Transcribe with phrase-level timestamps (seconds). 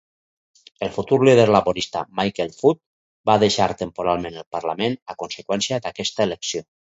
[0.85, 2.79] El futur líder laborista Michael Foot
[3.31, 6.65] va deixar temporalment el parlament a conseqüència d'aquesta elecció.